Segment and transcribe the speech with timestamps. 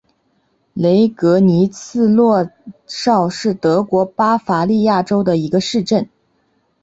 [0.73, 2.49] 雷格尼茨洛
[2.87, 6.09] 绍是德国巴伐利亚州的一个市镇。